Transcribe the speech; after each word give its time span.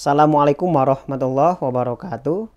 Assalamualaikum 0.00 0.72
warahmatullahi 0.72 1.60
wabarakatuh. 1.60 2.48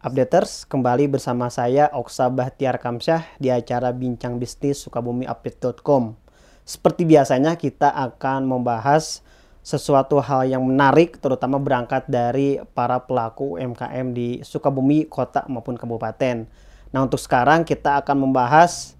Updaters, 0.00 0.64
kembali 0.64 1.04
bersama 1.12 1.52
saya 1.52 1.92
Oksa 1.92 2.32
Bahtiar 2.32 2.80
Kamsyah 2.80 3.28
di 3.36 3.52
acara 3.52 3.92
Bincang 3.92 4.40
Bisnis 4.40 4.80
Sukabumi 4.80 5.28
Update.com. 5.28 6.16
Seperti 6.64 7.04
biasanya 7.04 7.60
kita 7.60 7.92
akan 7.92 8.48
membahas 8.48 9.20
sesuatu 9.60 10.16
hal 10.24 10.48
yang 10.48 10.64
menarik 10.64 11.20
terutama 11.20 11.60
berangkat 11.60 12.08
dari 12.08 12.56
para 12.72 13.04
pelaku 13.04 13.60
UMKM 13.60 14.16
di 14.16 14.40
Sukabumi, 14.40 15.04
kota 15.12 15.44
maupun 15.44 15.76
kabupaten. 15.76 16.48
Nah, 16.88 17.04
untuk 17.04 17.20
sekarang 17.20 17.68
kita 17.68 18.00
akan 18.00 18.16
membahas 18.16 18.96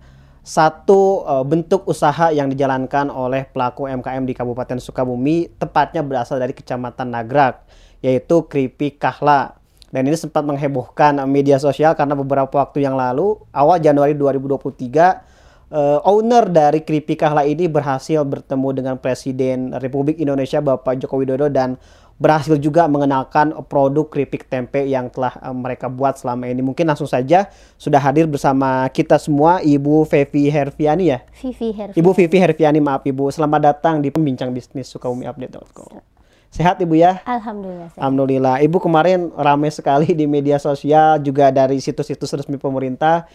satu 0.48 1.28
uh, 1.28 1.44
bentuk 1.44 1.84
usaha 1.84 2.32
yang 2.32 2.48
dijalankan 2.48 3.12
oleh 3.12 3.44
pelaku 3.44 3.84
UMKM 3.84 4.24
di 4.24 4.32
Kabupaten 4.32 4.80
Sukabumi, 4.80 5.52
tepatnya 5.60 6.00
berasal 6.00 6.40
dari 6.40 6.56
Kecamatan 6.56 7.12
Nagrak, 7.12 7.68
yaitu 8.00 8.48
Keripik 8.48 8.96
Kahla. 8.96 9.60
Dan 9.92 10.08
ini 10.08 10.16
sempat 10.16 10.48
menghebohkan 10.48 11.20
media 11.28 11.60
sosial 11.60 11.92
karena 11.92 12.16
beberapa 12.16 12.64
waktu 12.64 12.80
yang 12.80 12.96
lalu, 12.96 13.36
awal 13.52 13.76
Januari 13.76 14.16
2023, 14.16 15.20
uh, 15.68 16.00
owner 16.08 16.48
dari 16.48 16.80
Keripik 16.80 17.20
Kahla 17.20 17.44
ini 17.44 17.68
berhasil 17.68 18.24
bertemu 18.24 18.68
dengan 18.72 18.94
Presiden 18.96 19.76
Republik 19.76 20.16
Indonesia 20.16 20.64
Bapak 20.64 20.96
Joko 20.96 21.20
Widodo 21.20 21.52
dan 21.52 21.76
berhasil 22.18 22.58
juga 22.58 22.90
mengenalkan 22.90 23.54
produk 23.70 24.10
keripik 24.10 24.50
tempe 24.50 24.82
yang 24.84 25.06
telah 25.08 25.38
uh, 25.38 25.54
mereka 25.54 25.86
buat 25.86 26.18
selama 26.18 26.50
ini. 26.50 26.60
Mungkin 26.60 26.84
langsung 26.84 27.06
saja 27.06 27.46
sudah 27.78 28.02
hadir 28.02 28.26
bersama 28.26 28.84
kita 28.90 29.16
semua 29.16 29.62
Ibu 29.62 30.02
Fevi 30.04 30.50
Herviani 30.50 31.14
ya. 31.14 31.22
Vivi 31.38 31.70
Herviani. 31.70 31.96
Ibu 31.96 32.10
Vivi 32.12 32.38
Herviani, 32.42 32.78
maaf 32.82 33.06
Ibu. 33.06 33.30
Selamat 33.30 33.72
datang 33.72 34.02
di 34.02 34.10
Pembincang 34.10 34.50
Bisnis 34.50 34.90
Sukabumi 34.90 35.30
Update.com. 35.30 36.18
Sehat 36.48 36.80
Ibu 36.80 36.96
ya? 36.96 37.20
Alhamdulillah. 37.28 37.92
Sehat. 37.92 38.00
Alhamdulillah. 38.02 38.56
Ibu 38.64 38.76
kemarin 38.80 39.30
ramai 39.36 39.70
sekali 39.70 40.10
di 40.16 40.24
media 40.24 40.56
sosial 40.56 41.20
juga 41.22 41.54
dari 41.54 41.78
situs-situs 41.78 42.34
resmi 42.34 42.56
pemerintah. 42.58 43.28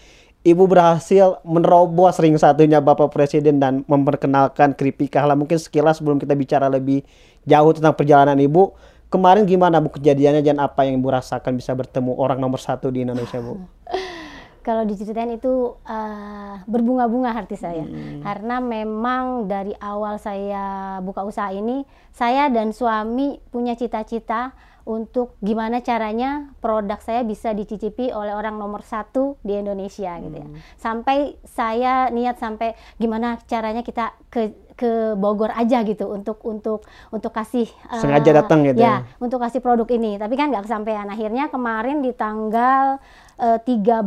Ibu 0.43 0.67
berhasil 0.67 1.39
menerobos 1.47 2.19
ring 2.19 2.35
satunya 2.35 2.83
Bapak 2.83 3.15
Presiden 3.15 3.63
dan 3.63 3.87
memperkenalkan 3.87 4.75
keripik 4.75 5.15
kahla. 5.15 5.39
Mungkin 5.39 5.55
sekilas 5.55 6.03
sebelum 6.03 6.19
kita 6.19 6.35
bicara 6.35 6.67
lebih 6.67 6.99
jauh 7.47 7.71
tentang 7.71 7.95
perjalanan 7.95 8.35
Ibu. 8.35 8.75
Kemarin 9.07 9.47
gimana 9.47 9.79
Bu 9.79 9.95
kejadiannya 9.95 10.43
dan 10.43 10.59
apa 10.59 10.83
yang 10.83 10.99
Ibu 10.99 11.15
rasakan 11.15 11.55
bisa 11.55 11.71
bertemu 11.71 12.19
orang 12.19 12.43
nomor 12.43 12.59
satu 12.59 12.91
di 12.91 13.07
Indonesia 13.07 13.39
Bu? 13.39 13.55
Kalau 14.67 14.83
diceritain 14.83 15.31
itu 15.31 15.79
uh, 15.79 16.55
berbunga-bunga 16.67 17.35
hati 17.35 17.59
saya 17.59 17.83
hmm. 17.83 18.23
karena 18.23 18.63
memang 18.63 19.47
dari 19.47 19.75
awal 19.79 20.15
saya 20.19 20.99
buka 21.03 21.23
usaha 21.27 21.51
ini 21.51 21.83
saya 22.15 22.47
dan 22.47 22.71
suami 22.71 23.43
punya 23.51 23.75
cita-cita 23.75 24.55
untuk 24.83 25.39
gimana 25.39 25.79
caranya 25.79 26.51
produk 26.59 26.99
saya 26.99 27.23
bisa 27.23 27.55
dicicipi 27.55 28.11
oleh 28.11 28.35
orang 28.35 28.59
nomor 28.59 28.83
satu 28.83 29.39
di 29.39 29.55
Indonesia 29.55 30.11
hmm. 30.11 30.21
gitu 30.27 30.37
ya. 30.43 30.47
Sampai 30.75 31.39
saya 31.47 32.11
niat 32.11 32.35
sampai 32.35 32.75
gimana 32.99 33.39
caranya 33.47 33.79
kita 33.79 34.11
ke 34.27 34.51
ke 34.75 35.15
Bogor 35.15 35.53
aja 35.55 35.85
gitu 35.87 36.11
untuk 36.11 36.43
untuk 36.43 36.83
untuk 37.13 37.31
kasih 37.31 37.69
sengaja 38.01 38.31
uh, 38.33 38.35
datang 38.43 38.65
gitu 38.67 38.83
ya, 38.83 39.07
ya? 39.07 39.15
untuk 39.23 39.39
kasih 39.39 39.63
produk 39.63 39.87
ini. 39.87 40.19
Tapi 40.19 40.35
kan 40.35 40.51
nggak 40.51 40.67
kesampaian. 40.67 41.07
Akhirnya 41.07 41.47
kemarin 41.47 42.03
di 42.03 42.11
tanggal 42.11 42.99
uh, 43.39 43.59
13 43.63 44.03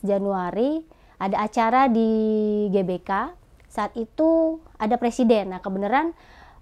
Januari 0.00 0.80
ada 1.20 1.44
acara 1.44 1.92
di 1.92 2.08
GBK 2.72 3.10
saat 3.68 3.92
itu 4.00 4.60
ada 4.80 4.96
presiden. 4.96 5.52
Nah 5.52 5.60
kebenaran 5.60 6.16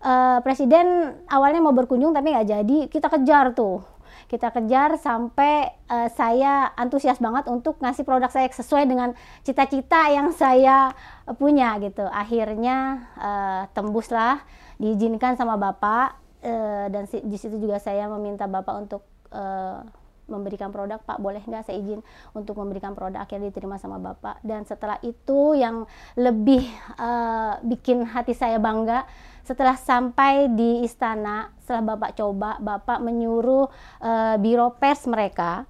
uh, 0.04 0.38
presiden 0.44 1.16
awalnya 1.26 1.64
mau 1.64 1.72
berkunjung 1.72 2.12
tapi 2.12 2.36
nggak 2.36 2.48
jadi. 2.48 2.78
Kita 2.92 3.08
kejar 3.08 3.56
tuh. 3.56 3.80
Kita 4.28 4.52
kejar 4.52 4.96
sampai 5.00 5.68
uh, 5.88 6.08
saya 6.12 6.72
antusias 6.76 7.20
banget 7.20 7.48
untuk 7.48 7.80
ngasih 7.80 8.04
produk 8.04 8.28
saya 8.28 8.48
sesuai 8.48 8.84
dengan 8.84 9.16
cita-cita 9.42 10.12
yang 10.12 10.30
saya 10.36 10.92
punya 11.40 11.76
gitu. 11.80 12.04
Akhirnya 12.08 13.08
uh, 13.16 13.62
tembuslah 13.72 14.44
diizinkan 14.76 15.40
sama 15.40 15.56
bapak 15.56 16.20
uh, 16.44 16.86
dan 16.92 17.08
di 17.08 17.36
situ 17.40 17.56
juga 17.60 17.80
saya 17.80 18.08
meminta 18.08 18.48
bapak 18.48 18.74
untuk 18.76 19.02
uh, 19.32 19.84
memberikan 20.28 20.72
produk. 20.72 21.00
Pak 21.04 21.20
boleh 21.20 21.42
nggak 21.44 21.68
saya 21.68 21.76
izin 21.80 22.00
untuk 22.32 22.56
memberikan 22.56 22.96
produk? 22.96 23.24
Akhirnya 23.24 23.52
diterima 23.52 23.76
sama 23.76 24.00
Bapak. 24.00 24.40
Dan 24.40 24.64
setelah 24.64 24.96
itu 25.04 25.52
yang 25.56 25.84
lebih 26.16 26.64
uh, 26.96 27.60
bikin 27.64 28.08
hati 28.08 28.32
saya 28.32 28.56
bangga 28.56 29.04
setelah 29.44 29.76
sampai 29.76 30.48
di 30.50 30.82
istana 30.82 31.52
setelah 31.60 31.94
Bapak 31.94 32.16
coba 32.16 32.56
Bapak 32.58 32.98
menyuruh 33.04 33.68
uh, 34.00 34.34
biro 34.40 34.74
pers 34.80 35.04
mereka 35.04 35.68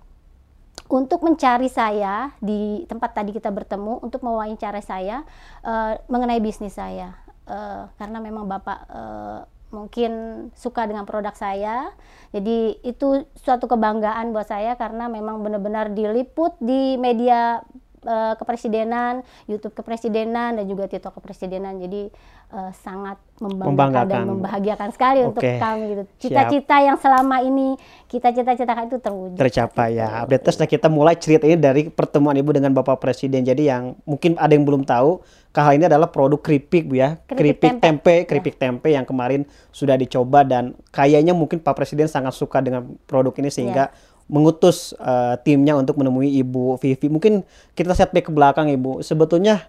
untuk 0.89 1.27
mencari 1.27 1.67
saya 1.67 2.31
di 2.39 2.87
tempat 2.87 3.19
tadi 3.19 3.35
kita 3.35 3.51
bertemu 3.51 3.99
untuk 3.99 4.23
mewawancara 4.23 4.79
saya 4.79 5.27
uh, 5.67 5.99
mengenai 6.07 6.39
bisnis 6.39 6.79
saya 6.79 7.19
uh, 7.51 7.91
karena 7.99 8.19
memang 8.23 8.47
Bapak 8.47 8.79
uh, 8.89 9.41
mungkin 9.75 10.13
suka 10.55 10.87
dengan 10.87 11.03
produk 11.03 11.35
saya. 11.35 11.91
Jadi 12.31 12.79
itu 12.87 13.27
suatu 13.35 13.67
kebanggaan 13.67 14.31
buat 14.31 14.47
saya 14.47 14.79
karena 14.79 15.11
memang 15.11 15.43
benar-benar 15.43 15.91
diliput 15.91 16.55
di 16.63 16.95
media 16.95 17.59
uh, 18.05 18.35
kepresidenan, 18.39 19.25
YouTube 19.51 19.75
kepresidenan 19.75 20.61
dan 20.61 20.65
juga 20.65 20.87
TikTok 20.87 21.19
kepresidenan. 21.19 21.81
Jadi 21.83 22.13
uh, 22.55 22.71
sangat 22.73 23.19
membanggakan, 23.43 24.07
dan 24.07 24.23
membahagiakan 24.31 24.89
sekali 24.95 25.21
okay. 25.25 25.29
untuk 25.29 25.43
kami 25.43 25.83
gitu. 25.91 26.03
Cita-cita 26.29 26.77
yang 26.79 26.97
selama 27.01 27.43
ini 27.43 27.75
kita 28.07 28.31
cita-citakan 28.31 28.87
itu 28.87 28.99
terwujud. 29.03 29.37
Tercapai 29.41 29.99
ya. 29.99 30.23
Update 30.23 30.55
nah 30.55 30.69
kita 30.71 30.87
mulai 30.87 31.19
cerita 31.19 31.45
ini 31.51 31.59
dari 31.59 31.91
pertemuan 31.91 32.39
Ibu 32.39 32.55
dengan 32.55 32.71
Bapak 32.71 33.03
Presiden. 33.03 33.43
Jadi 33.43 33.67
yang 33.67 33.99
mungkin 34.07 34.39
ada 34.39 34.55
yang 34.55 34.63
belum 34.63 34.87
tahu, 34.87 35.19
KH 35.51 35.69
ini 35.75 35.85
adalah 35.91 36.09
produk 36.15 36.39
keripik 36.39 36.87
Bu 36.87 36.95
ya. 36.99 37.19
Keripik, 37.27 37.37
keripik 37.59 37.71
tempe, 37.79 37.83
tempe 37.83 38.15
ya. 38.15 38.23
keripik 38.31 38.55
ya. 38.55 38.61
tempe 38.71 38.89
yang 38.95 39.05
kemarin 39.09 39.41
sudah 39.75 39.99
dicoba 39.99 40.47
dan 40.47 40.79
kayaknya 40.95 41.35
mungkin 41.35 41.59
Pak 41.59 41.75
Presiden 41.75 42.07
sangat 42.07 42.39
suka 42.39 42.63
dengan 42.63 42.95
produk 43.11 43.35
ini 43.43 43.51
sehingga 43.51 43.91
ya 43.91 44.14
mengutus 44.31 44.97
uh, 44.97 45.37
timnya 45.45 45.77
untuk 45.77 46.01
menemui 46.01 46.41
Ibu 46.41 46.81
Vivi. 46.81 47.07
Mungkin 47.13 47.45
kita 47.77 47.93
setback 47.93 48.29
ke 48.29 48.33
belakang 48.33 48.73
Ibu. 48.73 49.05
Sebetulnya 49.05 49.69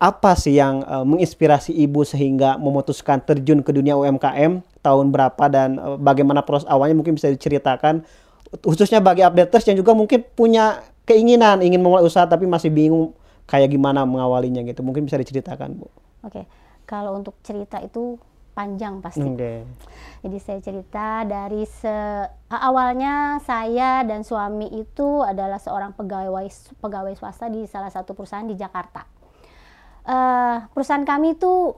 apa 0.00 0.32
sih 0.36 0.56
yang 0.56 0.84
uh, 0.84 1.04
menginspirasi 1.04 1.76
Ibu 1.76 2.04
sehingga 2.04 2.56
memutuskan 2.56 3.20
terjun 3.24 3.60
ke 3.60 3.72
dunia 3.72 3.96
UMKM 3.96 4.64
tahun 4.80 5.06
berapa 5.12 5.44
dan 5.52 5.76
uh, 5.76 5.96
bagaimana 6.00 6.40
proses 6.44 6.68
awalnya 6.68 6.96
mungkin 6.96 7.16
bisa 7.16 7.28
diceritakan 7.28 8.04
khususnya 8.64 8.98
bagi 8.98 9.22
updaters 9.22 9.68
yang 9.70 9.78
juga 9.78 9.94
mungkin 9.94 10.26
punya 10.34 10.82
keinginan 11.06 11.62
ingin 11.62 11.78
memulai 11.78 12.02
usaha 12.02 12.26
tapi 12.26 12.50
masih 12.50 12.72
bingung 12.72 13.14
kayak 13.50 13.74
gimana 13.74 14.06
mengawalinya 14.06 14.62
gitu. 14.62 14.86
Mungkin 14.86 15.10
bisa 15.10 15.18
diceritakan, 15.18 15.74
Bu. 15.74 15.90
Oke. 16.22 16.46
Kalau 16.86 17.14
untuk 17.18 17.38
cerita 17.42 17.78
itu 17.82 18.18
panjang 18.60 19.00
pasti. 19.00 19.24
Okay. 19.24 19.64
Jadi 20.20 20.36
saya 20.36 20.60
cerita 20.60 21.24
dari 21.24 21.64
se 21.64 22.28
awalnya 22.52 23.40
saya 23.40 24.04
dan 24.04 24.20
suami 24.20 24.68
itu 24.76 25.24
adalah 25.24 25.56
seorang 25.56 25.96
pegawai 25.96 26.44
pegawai 26.76 27.16
swasta 27.16 27.48
di 27.48 27.64
salah 27.64 27.88
satu 27.88 28.12
perusahaan 28.12 28.44
di 28.44 28.52
Jakarta. 28.52 29.08
Uh, 30.04 30.68
perusahaan 30.76 31.08
kami 31.08 31.40
itu 31.40 31.72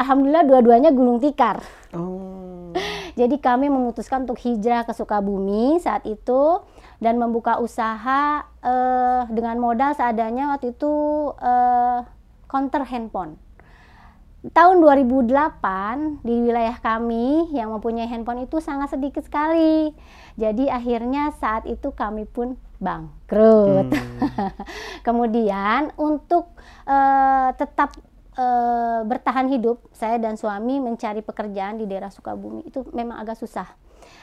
alhamdulillah 0.00 0.48
dua-duanya 0.48 0.88
gulung 0.96 1.20
tikar. 1.20 1.60
Oh. 1.92 2.72
Jadi 3.12 3.36
kami 3.36 3.68
memutuskan 3.68 4.24
untuk 4.24 4.40
hijrah 4.40 4.88
ke 4.88 4.96
Sukabumi 4.96 5.76
saat 5.84 6.08
itu 6.08 6.64
dan 6.96 7.20
membuka 7.20 7.60
usaha 7.60 8.48
uh, 8.64 9.28
dengan 9.28 9.60
modal 9.60 9.92
seadanya 9.92 10.56
waktu 10.56 10.72
itu 10.72 10.88
uh, 11.36 12.08
counter 12.48 12.88
handphone 12.88 13.36
tahun 14.50 14.82
2008 14.82 16.26
di 16.26 16.34
wilayah 16.42 16.74
kami 16.82 17.54
yang 17.54 17.70
mempunyai 17.70 18.10
handphone 18.10 18.42
itu 18.42 18.58
sangat 18.58 18.90
sedikit 18.90 19.22
sekali. 19.22 19.94
Jadi 20.34 20.66
akhirnya 20.66 21.30
saat 21.38 21.62
itu 21.70 21.94
kami 21.94 22.26
pun 22.26 22.58
bangkrut. 22.82 23.86
Hmm. 23.94 24.50
Kemudian 25.06 25.94
untuk 25.94 26.50
uh, 26.90 27.54
tetap 27.54 27.94
uh, 28.34 29.06
bertahan 29.06 29.46
hidup, 29.46 29.78
saya 29.94 30.18
dan 30.18 30.34
suami 30.34 30.82
mencari 30.82 31.22
pekerjaan 31.22 31.78
di 31.78 31.86
daerah 31.86 32.10
Sukabumi 32.10 32.66
itu 32.66 32.82
memang 32.90 33.22
agak 33.22 33.38
susah. 33.38 33.70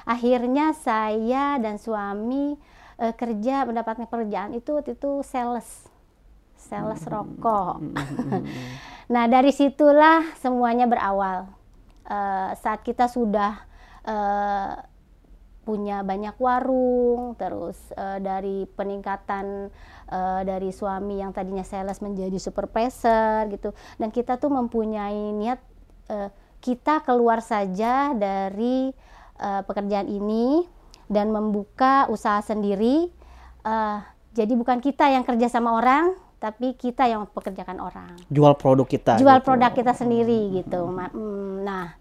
Akhirnya 0.04 0.76
saya 0.76 1.56
dan 1.64 1.80
suami 1.80 2.60
uh, 3.00 3.16
kerja 3.16 3.64
mendapatkan 3.64 4.12
pekerjaan 4.12 4.52
itu 4.52 4.84
itu 4.84 5.24
sales 5.24 5.88
sales 6.60 7.08
hmm. 7.08 7.12
rokok. 7.16 7.76
Hmm. 7.80 8.44
nah 9.10 9.26
dari 9.26 9.50
situlah 9.50 10.38
semuanya 10.38 10.86
berawal. 10.86 11.50
Uh, 12.10 12.58
saat 12.58 12.82
kita 12.82 13.06
sudah 13.06 13.62
uh, 14.02 14.82
punya 15.62 16.02
banyak 16.02 16.34
warung, 16.42 17.38
terus 17.38 17.78
uh, 17.94 18.18
dari 18.18 18.66
peningkatan 18.74 19.70
uh, 20.10 20.42
dari 20.42 20.74
suami 20.74 21.22
yang 21.22 21.30
tadinya 21.30 21.62
sales 21.62 22.02
menjadi 22.02 22.34
supervisor 22.42 23.46
gitu, 23.54 23.78
dan 24.02 24.10
kita 24.10 24.42
tuh 24.42 24.50
mempunyai 24.50 25.30
niat 25.38 25.62
uh, 26.10 26.34
kita 26.58 27.06
keluar 27.06 27.46
saja 27.46 28.18
dari 28.18 28.90
uh, 29.38 29.62
pekerjaan 29.62 30.10
ini 30.10 30.66
dan 31.06 31.30
membuka 31.30 32.10
usaha 32.10 32.42
sendiri. 32.42 33.14
Uh, 33.62 34.02
jadi 34.34 34.58
bukan 34.58 34.82
kita 34.82 35.14
yang 35.14 35.22
kerja 35.22 35.54
sama 35.54 35.78
orang, 35.78 36.18
tapi 36.40 36.74
kita 36.80 37.04
yang 37.06 37.28
pekerjakan 37.28 37.84
orang. 37.84 38.16
Jual 38.32 38.56
produk 38.56 38.88
kita. 38.88 39.20
Jual 39.20 39.44
gitu. 39.44 39.46
produk 39.46 39.72
kita 39.76 39.92
sendiri 39.92 40.64
gitu. 40.64 40.88
Hmm, 40.88 41.68
nah, 41.68 42.00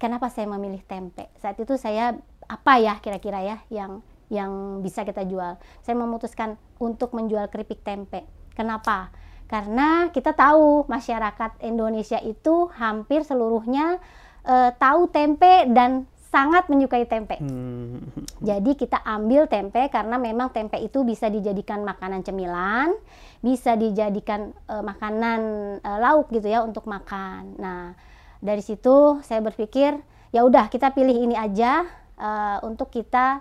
kenapa 0.00 0.32
saya 0.32 0.48
memilih 0.48 0.80
tempe? 0.88 1.28
Saat 1.36 1.60
itu 1.60 1.76
saya 1.76 2.16
apa 2.48 2.80
ya 2.80 2.96
kira-kira 3.04 3.44
ya 3.44 3.56
yang 3.68 4.00
yang 4.32 4.80
bisa 4.80 5.04
kita 5.04 5.28
jual? 5.28 5.60
Saya 5.84 5.94
memutuskan 6.00 6.56
untuk 6.80 7.12
menjual 7.12 7.52
keripik 7.52 7.84
tempe. 7.84 8.24
Kenapa? 8.56 9.12
Karena 9.48 10.12
kita 10.12 10.32
tahu 10.32 10.88
masyarakat 10.88 11.60
Indonesia 11.64 12.20
itu 12.20 12.68
hampir 12.76 13.24
seluruhnya 13.24 14.00
uh, 14.44 14.72
tahu 14.76 15.08
tempe 15.08 15.68
dan 15.72 16.04
sangat 16.28 16.68
menyukai 16.68 17.08
tempe. 17.08 17.40
Hmm. 17.40 18.04
Jadi 18.44 18.76
kita 18.76 19.00
ambil 19.00 19.48
tempe 19.48 19.88
karena 19.88 20.20
memang 20.20 20.52
tempe 20.52 20.76
itu 20.76 21.02
bisa 21.02 21.32
dijadikan 21.32 21.82
makanan 21.82 22.20
cemilan, 22.20 22.92
bisa 23.40 23.74
dijadikan 23.74 24.52
uh, 24.68 24.84
makanan 24.84 25.40
uh, 25.80 25.98
lauk 25.98 26.28
gitu 26.28 26.46
ya 26.52 26.60
untuk 26.60 26.84
makan. 26.84 27.56
Nah, 27.56 27.96
dari 28.44 28.60
situ 28.60 29.18
saya 29.24 29.40
berpikir 29.40 29.96
ya 30.30 30.44
udah 30.44 30.68
kita 30.68 30.92
pilih 30.92 31.16
ini 31.16 31.34
aja 31.34 31.88
uh, 32.20 32.60
untuk 32.60 32.92
kita 32.92 33.40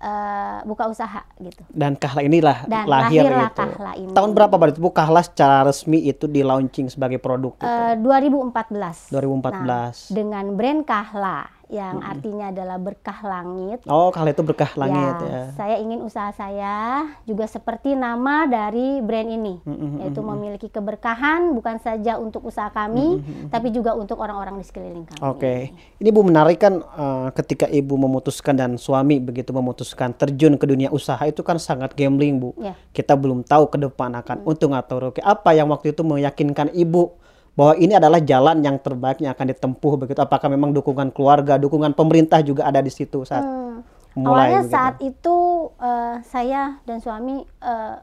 uh, 0.00 0.60
buka 0.68 0.92
usaha 0.92 1.24
gitu. 1.40 1.62
Dan 1.72 1.96
Kahla 1.96 2.20
inilah 2.20 2.68
Dan 2.68 2.84
lahir 2.84 3.24
itu. 3.24 3.56
Kahla 3.56 3.92
ini. 3.96 4.12
Tahun 4.12 4.30
berapa 4.36 4.54
berarti 4.54 4.78
Bu 4.78 4.92
Kahla 4.92 5.24
secara 5.24 5.64
resmi 5.64 6.04
itu 6.04 6.28
di 6.28 6.44
launching 6.44 6.92
sebagai 6.92 7.16
produk? 7.16 7.56
Gitu? 7.56 7.64
Uh, 7.64 7.96
2014. 7.96 9.12
2014. 9.12 9.16
Nah, 9.64 9.90
dengan 10.12 10.44
brand 10.52 10.82
Kahla 10.84 11.55
yang 11.66 11.98
hmm. 11.98 12.10
artinya 12.14 12.46
adalah 12.54 12.78
berkah 12.78 13.18
langit. 13.26 13.82
Oh, 13.90 14.14
kalau 14.14 14.30
itu 14.30 14.42
berkah 14.46 14.70
langit 14.78 15.18
ya, 15.18 15.26
ya. 15.26 15.42
Saya 15.58 15.76
ingin 15.82 15.98
usaha 15.98 16.30
saya 16.30 17.10
juga 17.26 17.50
seperti 17.50 17.98
nama 17.98 18.46
dari 18.46 19.02
brand 19.02 19.26
ini, 19.26 19.58
hmm. 19.66 20.06
yaitu 20.06 20.22
memiliki 20.22 20.68
keberkahan 20.70 21.50
bukan 21.58 21.82
saja 21.82 22.22
untuk 22.22 22.46
usaha 22.46 22.70
kami, 22.70 23.18
hmm. 23.18 23.50
tapi 23.50 23.74
juga 23.74 23.98
untuk 23.98 24.22
orang-orang 24.22 24.62
di 24.62 24.64
sekeliling 24.64 25.10
kami. 25.10 25.18
Oke, 25.26 25.38
okay. 25.42 25.58
ini 25.98 26.08
Bu 26.14 26.22
menarik 26.22 26.62
kan 26.62 26.78
uh, 26.78 27.34
ketika 27.34 27.66
Ibu 27.66 27.98
memutuskan 27.98 28.54
dan 28.54 28.78
suami 28.78 29.18
begitu 29.18 29.50
memutuskan 29.50 30.14
terjun 30.14 30.54
ke 30.54 30.70
dunia 30.70 30.94
usaha 30.94 31.20
itu 31.26 31.42
kan 31.42 31.58
sangat 31.58 31.98
gambling 31.98 32.38
Bu. 32.38 32.54
Ya. 32.62 32.78
Kita 32.94 33.18
belum 33.18 33.42
tahu 33.42 33.74
ke 33.74 33.78
depan 33.82 34.14
akan 34.22 34.46
hmm. 34.46 34.50
untung 34.54 34.70
atau 34.70 35.02
rugi. 35.02 35.18
Apa 35.18 35.50
yang 35.58 35.74
waktu 35.74 35.90
itu 35.90 36.06
meyakinkan 36.06 36.70
Ibu? 36.70 37.25
Bahwa 37.56 37.74
ini 37.80 37.96
adalah 37.96 38.20
jalan 38.20 38.60
yang 38.60 38.76
terbaik 38.76 39.24
yang 39.24 39.32
akan 39.32 39.48
ditempuh 39.56 39.92
begitu 39.96 40.20
apakah 40.20 40.52
memang 40.52 40.76
dukungan 40.76 41.08
keluarga 41.10 41.56
dukungan 41.56 41.96
pemerintah 41.96 42.44
juga 42.44 42.68
ada 42.68 42.84
di 42.84 42.92
situ 42.92 43.24
saat 43.24 43.42
hmm. 43.42 43.80
mulai 44.20 44.52
awalnya 44.52 44.60
begitu. 44.60 44.74
saat 44.76 44.96
itu 45.00 45.36
uh, 45.80 46.16
saya 46.28 46.76
dan 46.84 47.00
suami 47.00 47.48
uh, 47.64 47.96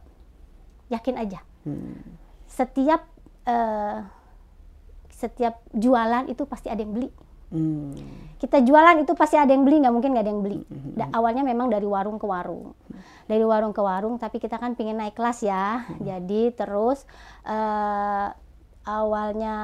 yakin 0.90 1.16
aja 1.22 1.40
hmm. 1.70 2.02
setiap 2.50 3.06
uh, 3.46 4.02
setiap 5.14 5.62
jualan 5.72 6.26
itu 6.34 6.44
pasti 6.50 6.74
ada 6.74 6.82
yang 6.82 6.98
beli 6.98 7.14
hmm. 7.54 7.94
kita 8.42 8.58
jualan 8.66 9.06
itu 9.06 9.14
pasti 9.14 9.38
ada 9.38 9.54
yang 9.54 9.64
beli 9.70 9.86
nggak 9.86 9.94
mungkin 9.94 10.18
nggak 10.18 10.26
ada 10.26 10.34
yang 10.34 10.44
beli 10.44 10.62
hmm. 10.66 10.98
da, 10.98 11.06
awalnya 11.14 11.46
memang 11.46 11.70
dari 11.70 11.86
warung 11.86 12.18
ke 12.18 12.26
warung 12.26 12.74
dari 13.30 13.46
warung 13.46 13.72
ke 13.72 13.80
warung 13.86 14.18
tapi 14.18 14.42
kita 14.42 14.58
kan 14.58 14.74
pengen 14.74 14.98
naik 14.98 15.14
kelas 15.14 15.46
ya 15.46 15.86
hmm. 15.86 16.02
jadi 16.02 16.42
terus 16.58 17.06
uh, 17.46 18.34
awalnya 18.84 19.58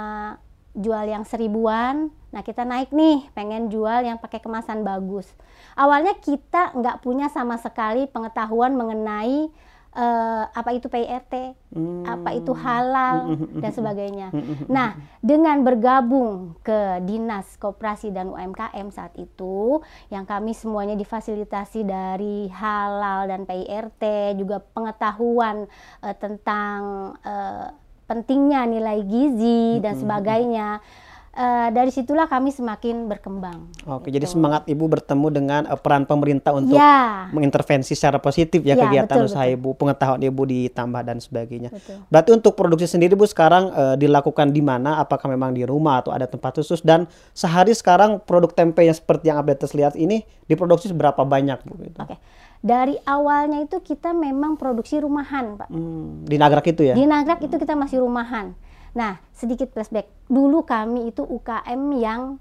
jual 0.77 1.05
yang 1.09 1.25
seribuan, 1.25 2.13
nah 2.29 2.45
kita 2.45 2.63
naik 2.63 2.93
nih 2.93 3.25
pengen 3.33 3.67
jual 3.73 4.05
yang 4.05 4.21
pakai 4.21 4.39
kemasan 4.39 4.85
bagus. 4.85 5.27
Awalnya 5.75 6.15
kita 6.21 6.77
nggak 6.77 7.01
punya 7.03 7.27
sama 7.27 7.57
sekali 7.57 8.05
pengetahuan 8.05 8.77
mengenai 8.77 9.49
uh, 9.97 10.43
apa 10.53 10.69
itu 10.75 10.85
PIRT, 10.87 11.57
hmm. 11.73 12.05
apa 12.05 12.29
itu 12.37 12.51
halal 12.53 13.33
dan 13.57 13.71
sebagainya. 13.73 14.27
Nah, 14.69 14.97
dengan 15.19 15.65
bergabung 15.65 16.59
ke 16.61 17.01
Dinas 17.05 17.57
Koperasi 17.57 18.13
dan 18.13 18.29
UMKM 18.29 18.87
saat 18.93 19.17
itu, 19.17 19.81
yang 20.13 20.29
kami 20.29 20.53
semuanya 20.53 20.93
difasilitasi 20.93 21.85
dari 21.85 22.47
halal 22.53 23.29
dan 23.29 23.49
PIRT, 23.49 24.35
juga 24.37 24.61
pengetahuan 24.61 25.65
uh, 26.05 26.15
tentang 26.17 26.79
uh, 27.25 27.73
pentingnya 28.09 28.65
nilai 28.65 29.05
gizi 29.05 29.77
dan 29.77 29.93
sebagainya. 29.93 30.81
Uh, 31.29 31.69
dari 31.69 31.93
situlah 31.93 32.25
kami 32.25 32.49
semakin 32.49 33.05
berkembang. 33.05 33.69
Oke, 33.85 34.09
gitu. 34.09 34.17
jadi 34.17 34.25
semangat 34.25 34.65
ibu 34.65 34.89
bertemu 34.89 35.27
dengan 35.29 35.61
uh, 35.69 35.77
peran 35.77 36.03
pemerintah 36.03 36.51
untuk 36.57 36.75
ya. 36.75 37.29
mengintervensi 37.29 37.93
secara 37.93 38.17
positif 38.17 38.65
ya, 38.65 38.73
ya 38.73 38.83
kegiatan 38.83 39.13
betul, 39.13 39.29
usaha 39.29 39.45
betul. 39.45 39.55
ibu, 39.61 39.69
pengetahuan 39.77 40.21
ibu 40.25 40.41
ditambah 40.43 41.01
dan 41.05 41.17
sebagainya. 41.21 41.69
Betul. 41.69 42.01
Berarti 42.09 42.29
untuk 42.33 42.57
produksi 42.57 42.89
sendiri 42.89 43.13
bu 43.13 43.29
sekarang 43.29 43.69
uh, 43.71 43.95
dilakukan 43.95 44.49
di 44.49 44.59
mana? 44.65 44.97
Apakah 44.97 45.29
memang 45.29 45.53
di 45.53 45.63
rumah 45.63 46.01
atau 46.01 46.11
ada 46.11 46.25
tempat 46.25 46.57
khusus? 46.57 46.81
Dan 46.81 47.05
sehari 47.37 47.77
sekarang 47.77 48.19
produk 48.25 48.49
tempe 48.49 48.81
yang 48.81 48.97
seperti 48.97 49.29
yang 49.29 49.37
update 49.37 49.69
lihat 49.77 49.93
ini 49.95 50.25
diproduksi 50.49 50.89
berapa 50.91 51.21
banyak 51.21 51.61
bu? 51.61 51.73
Gitu? 51.77 51.97
Oke 52.03 52.17
dari 52.59 52.99
awalnya 53.07 53.63
itu 53.63 53.79
kita 53.79 54.11
memang 54.11 54.59
produksi 54.59 54.99
rumahan, 54.99 55.55
Pak. 55.55 55.71
Hmm, 55.71 56.27
di 56.27 56.35
Nagrak 56.35 56.67
itu 56.67 56.91
ya? 56.91 56.95
Di 56.95 57.07
Nagrak 57.07 57.39
itu 57.39 57.55
kita 57.55 57.71
masih 57.79 58.03
rumahan. 58.03 58.51
Nah, 58.93 59.21
sedikit 59.33 59.73
flashback. 59.73 60.09
Dulu 60.29 60.65
kami 60.65 61.09
itu 61.09 61.25
UKM 61.25 61.81
yang 61.97 62.37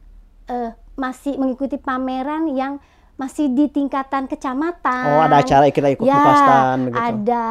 uh, 0.49 0.71
masih 0.99 1.39
mengikuti 1.39 1.79
pameran 1.79 2.51
yang 2.53 2.83
masih 3.19 3.51
di 3.51 3.67
tingkatan 3.67 4.31
kecamatan. 4.31 5.05
Oh, 5.11 5.27
ada 5.27 5.43
acara 5.43 5.67
kita 5.75 5.91
ikut 5.91 6.07
ya, 6.07 6.23
pastan 6.23 6.87
begitu. 6.87 7.03
Ada 7.03 7.47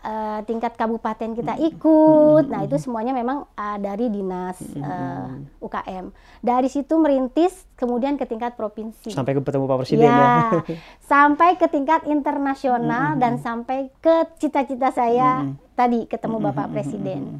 uh, 0.00 0.40
tingkat 0.48 0.72
kabupaten 0.72 1.36
kita 1.36 1.60
ikut. 1.60 2.48
Nah, 2.48 2.64
itu 2.64 2.80
semuanya 2.80 3.12
memang 3.12 3.44
uh, 3.44 3.76
dari 3.76 4.08
dinas 4.08 4.56
uh, 4.72 4.80
eh, 4.80 5.28
UKM. 5.60 6.16
Dari 6.40 6.68
situ 6.72 6.96
merintis 6.96 7.52
kemudian 7.76 8.16
ke 8.16 8.24
tingkat 8.24 8.56
provinsi. 8.56 9.12
Sampai 9.12 9.36
ke 9.36 9.44
ketemu 9.44 9.68
Pak 9.68 9.84
Presiden 9.84 10.08
ya. 10.08 10.16
ya. 10.16 10.40
sampai 11.12 11.60
ke 11.60 11.68
tingkat 11.68 12.08
internasional 12.08 13.20
dan 13.20 13.36
sampai 13.36 13.92
ke 14.00 14.32
cita-cita 14.40 14.96
saya 14.96 15.44
tadi 15.76 16.08
ketemu 16.08 16.40
Bapak 16.40 16.72
Presiden. 16.72 17.36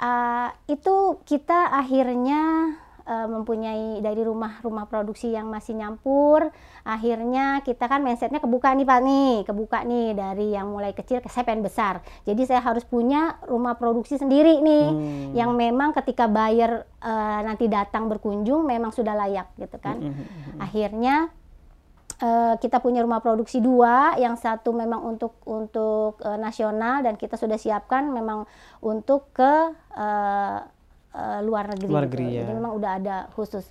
Uh, 0.00 0.48
itu 0.64 1.20
kita 1.28 1.76
akhirnya 1.76 2.72
uh, 3.10 3.28
mempunyai 3.28 3.98
dari 3.98 4.22
rumah-rumah 4.22 4.86
produksi 4.86 5.34
yang 5.34 5.50
masih 5.50 5.76
nyampur 5.76 6.54
akhirnya 6.86 7.60
kita 7.66 7.90
kan 7.90 8.00
mindsetnya 8.00 8.40
kebuka 8.40 8.72
nih 8.72 8.86
pak 8.86 9.00
nih 9.04 9.34
kebuka 9.44 9.78
nih 9.84 10.16
dari 10.16 10.46
yang 10.54 10.70
mulai 10.70 10.94
kecil 10.94 11.20
ke 11.20 11.28
saya 11.28 11.44
pengen 11.44 11.66
besar 11.66 12.00
jadi 12.24 12.42
saya 12.46 12.62
harus 12.64 12.86
punya 12.86 13.36
rumah 13.44 13.76
produksi 13.76 14.16
sendiri 14.16 14.62
nih 14.62 14.86
hmm. 14.88 15.30
yang 15.36 15.52
memang 15.52 15.92
ketika 15.92 16.30
buyer 16.30 16.86
uh, 17.02 17.40
nanti 17.44 17.66
datang 17.68 18.08
berkunjung 18.08 18.64
memang 18.64 18.94
sudah 18.94 19.12
layak 19.12 19.52
gitu 19.58 19.76
kan 19.82 20.00
hmm. 20.00 20.12
hmm, 20.14 20.26
hmm, 20.26 20.58
akhirnya 20.62 21.28
uh, 22.20 22.54
kita 22.60 22.78
punya 22.78 23.02
rumah 23.02 23.18
produksi 23.24 23.58
dua, 23.58 24.16
yang 24.20 24.36
satu 24.36 24.70
memang 24.76 25.00
untuk 25.02 25.40
untuk 25.48 26.20
uh, 26.22 26.36
nasional 26.36 27.02
dan 27.02 27.16
kita 27.16 27.34
sudah 27.40 27.56
siapkan 27.56 28.12
memang 28.12 28.44
untuk 28.84 29.32
ke 29.32 29.52
uh, 29.96 30.58
uh, 31.16 31.40
luar 31.42 31.72
negeri. 31.72 31.90
Luar 31.90 32.04
negeri 32.06 32.24
gitu. 32.28 32.36
ya. 32.36 32.42
Jadi 32.46 32.52
memang 32.54 32.72
udah 32.76 32.90
ada 33.00 33.16
khusus. 33.34 33.64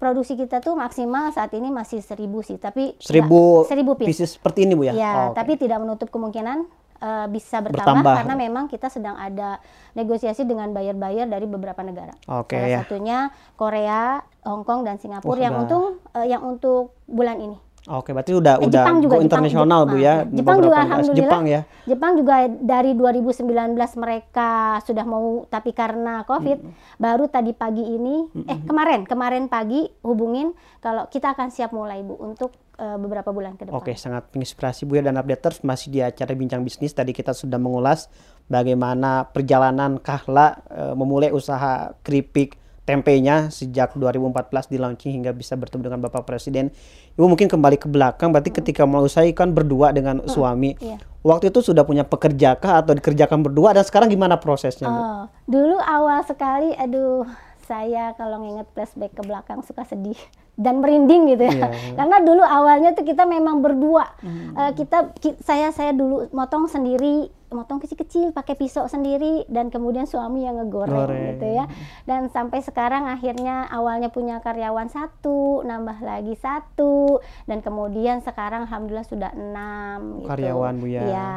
Produksi 0.00 0.32
kita 0.32 0.64
tuh 0.64 0.80
maksimal 0.80 1.28
saat 1.28 1.52
ini 1.52 1.68
masih 1.68 2.00
seribu 2.00 2.40
sih, 2.40 2.56
tapi 2.56 2.96
seribu, 2.96 3.68
seribu 3.68 4.00
piece. 4.00 4.24
seperti 4.24 4.64
ini 4.64 4.72
bu 4.72 4.88
ya. 4.88 4.96
Ya, 4.96 5.12
oh, 5.28 5.36
tapi 5.36 5.60
okay. 5.60 5.68
tidak 5.68 5.84
menutup 5.84 6.08
kemungkinan 6.08 6.64
uh, 7.04 7.26
bisa 7.28 7.60
bertambah, 7.60 8.00
bertambah 8.00 8.14
karena 8.24 8.34
memang 8.36 8.64
kita 8.64 8.88
sedang 8.88 9.20
ada 9.20 9.60
negosiasi 9.92 10.48
dengan 10.48 10.72
buyer-buyer 10.72 11.28
dari 11.28 11.44
beberapa 11.44 11.84
negara. 11.84 12.16
Oke. 12.32 12.56
Okay, 12.56 12.60
Salah 12.64 12.72
ya. 12.72 12.80
satunya 12.80 13.18
Korea, 13.60 14.02
Hong 14.48 14.64
Kong 14.64 14.88
dan 14.88 14.96
Singapura 14.96 15.36
oh, 15.36 15.44
yang 15.44 15.54
untuk 15.60 15.82
uh, 16.16 16.24
yang 16.24 16.42
untuk 16.48 16.96
bulan 17.04 17.36
ini. 17.40 17.60
Oke, 17.90 18.14
berarti 18.14 18.32
udah 18.38 18.62
eh, 18.62 18.66
udah 18.70 18.84
Jepang 18.86 18.98
juga, 19.02 19.16
go 19.18 19.22
internasional 19.26 19.80
Bu 19.90 19.96
ya. 19.98 20.22
Jepang 20.30 20.58
juga 20.62 20.78
alhamdulillah. 20.86 21.18
Jepang 21.18 21.42
ya. 21.50 21.60
Jepang 21.90 22.12
juga 22.14 22.34
dari 22.46 22.94
2019 22.94 23.74
mereka 23.98 24.78
sudah 24.86 25.02
mau 25.02 25.42
tapi 25.50 25.74
karena 25.74 26.22
Covid 26.22 26.58
hmm. 26.62 27.02
baru 27.02 27.26
tadi 27.26 27.50
pagi 27.50 27.82
ini 27.82 28.30
hmm. 28.30 28.46
eh 28.46 28.58
kemarin 28.62 29.00
kemarin 29.10 29.50
pagi 29.50 29.90
hubungin 30.06 30.54
kalau 30.78 31.10
kita 31.10 31.34
akan 31.34 31.50
siap 31.50 31.74
mulai 31.74 32.06
Bu 32.06 32.14
untuk 32.22 32.54
uh, 32.78 32.94
beberapa 32.94 33.34
bulan 33.34 33.58
ke 33.58 33.66
depan. 33.66 33.74
Oke, 33.74 33.98
sangat 33.98 34.30
menginspirasi 34.30 34.86
Bu 34.86 35.02
ya 35.02 35.02
dan 35.02 35.18
updaters 35.18 35.66
masih 35.66 35.90
di 35.90 35.98
acara 35.98 36.30
Bincang 36.38 36.62
Bisnis 36.62 36.94
tadi 36.94 37.10
kita 37.10 37.34
sudah 37.34 37.58
mengulas 37.58 38.06
bagaimana 38.46 39.26
perjalanan 39.34 39.98
Kahla 39.98 40.62
uh, 40.70 40.94
memulai 40.94 41.34
usaha 41.34 41.90
keripik 42.06 42.54
tempenya 42.90 43.46
sejak 43.54 43.94
2014 43.94 44.66
di 44.66 44.76
launching 44.82 45.12
hingga 45.22 45.30
bisa 45.30 45.54
bertemu 45.54 45.86
dengan 45.86 46.02
Bapak 46.02 46.26
Presiden. 46.26 46.74
Ibu 47.14 47.30
mungkin 47.30 47.46
kembali 47.46 47.78
ke 47.78 47.86
belakang, 47.86 48.34
berarti 48.34 48.50
ketika 48.50 48.82
mau 48.82 49.06
saya 49.06 49.30
kan 49.30 49.54
berdua 49.54 49.94
dengan 49.94 50.18
hmm. 50.18 50.26
suami. 50.26 50.74
Iya. 50.82 50.98
Waktu 51.22 51.54
itu 51.54 51.62
sudah 51.62 51.86
punya 51.86 52.02
pekerjakah 52.02 52.82
atau 52.82 52.98
dikerjakan 52.98 53.46
berdua 53.46 53.70
dan 53.76 53.86
sekarang 53.86 54.10
gimana 54.10 54.42
prosesnya? 54.42 54.90
Bu? 54.90 54.98
Oh, 54.98 55.22
dulu 55.46 55.76
awal 55.78 56.26
sekali, 56.26 56.74
aduh 56.74 57.28
saya 57.70 58.10
kalau 58.18 58.42
nginget 58.42 58.66
flashback 58.74 59.14
ke 59.14 59.22
belakang 59.22 59.62
suka 59.62 59.86
sedih 59.86 60.18
dan 60.54 60.78
merinding 60.78 61.28
gitu 61.28 61.44
ya. 61.44 61.52
Iya. 61.52 61.68
Karena 61.98 62.16
dulu 62.18 62.40
awalnya 62.40 62.90
tuh 62.90 63.02
kita 63.02 63.24
memang 63.24 63.58
berdua. 63.58 64.06
Eh, 64.52 64.72
kita 64.74 65.12
ki- 65.14 65.38
saya 65.40 65.70
saya 65.70 65.90
dulu 65.90 66.28
motong 66.30 66.66
sendiri, 66.66 67.26
motong 67.48 67.78
kecil-kecil 67.78 68.30
pakai 68.30 68.54
pisau 68.54 68.84
sendiri 68.84 69.42
dan 69.46 69.68
kemudian 69.68 70.04
suami 70.04 70.42
yang 70.42 70.56
ngegoreng 70.56 70.94
Goreng. 70.94 71.24
gitu 71.32 71.46
ya. 71.50 71.64
Dan 72.04 72.28
sampai 72.28 72.60
sekarang 72.60 73.06
akhirnya 73.06 73.66
awalnya 73.66 74.08
punya 74.08 74.38
karyawan 74.38 74.86
satu, 74.86 75.62
nambah 75.62 75.98
lagi 76.00 76.34
satu 76.34 77.18
dan 77.44 77.58
kemudian 77.58 78.20
sekarang 78.20 78.64
alhamdulillah 78.64 79.04
sudah 79.04 79.30
enam 79.32 80.20
gitu. 80.20 80.28
Karyawan, 80.28 80.74
Bu, 80.76 80.86
ya. 80.86 81.02
Iya. 81.02 81.34